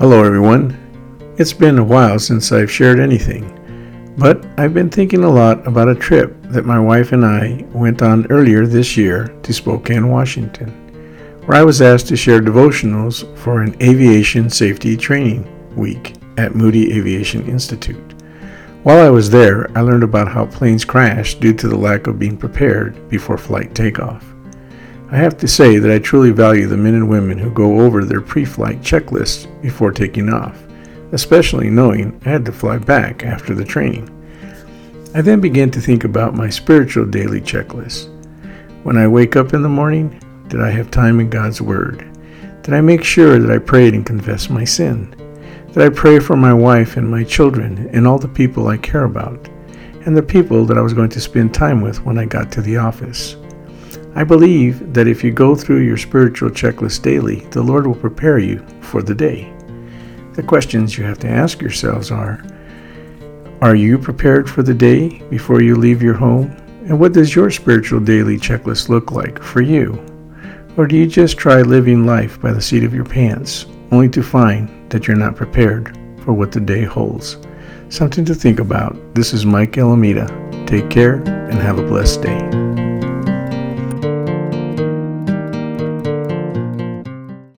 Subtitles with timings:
[0.00, 0.76] Hello, everyone.
[1.38, 3.46] It's been a while since I've shared anything,
[4.18, 8.02] but I've been thinking a lot about a trip that my wife and I went
[8.02, 10.70] on earlier this year to Spokane, Washington,
[11.46, 16.92] where I was asked to share devotionals for an aviation safety training week at Moody
[16.92, 18.14] Aviation Institute.
[18.82, 22.18] While I was there, I learned about how planes crash due to the lack of
[22.18, 24.33] being prepared before flight takeoff.
[25.14, 28.04] I have to say that I truly value the men and women who go over
[28.04, 30.60] their pre flight checklists before taking off,
[31.12, 34.10] especially knowing I had to fly back after the training.
[35.14, 38.08] I then began to think about my spiritual daily checklist.
[38.82, 42.04] When I wake up in the morning, did I have time in God's Word?
[42.64, 45.14] Did I make sure that I prayed and confessed my sin?
[45.72, 49.04] Did I pray for my wife and my children and all the people I care
[49.04, 49.48] about,
[50.06, 52.60] and the people that I was going to spend time with when I got to
[52.60, 53.36] the office?
[54.16, 58.38] I believe that if you go through your spiritual checklist daily, the Lord will prepare
[58.38, 59.52] you for the day.
[60.34, 62.44] The questions you have to ask yourselves are
[63.60, 66.50] Are you prepared for the day before you leave your home?
[66.86, 70.00] And what does your spiritual daily checklist look like for you?
[70.76, 74.22] Or do you just try living life by the seat of your pants, only to
[74.22, 77.38] find that you're not prepared for what the day holds?
[77.88, 78.96] Something to think about.
[79.14, 80.26] This is Mike Alameda.
[80.66, 82.83] Take care and have a blessed day.